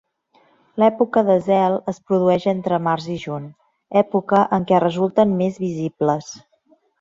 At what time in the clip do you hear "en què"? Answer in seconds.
4.59-4.81